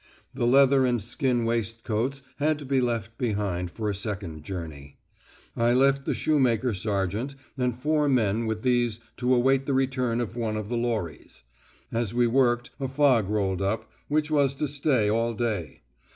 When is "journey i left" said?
4.43-6.05